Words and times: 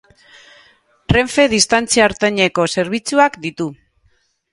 Renfe 1.15 1.45
Distantzia 1.51 2.07
Ertaineko 2.13 2.65
zerbitzuak 2.77 3.37
ditu. 3.45 3.69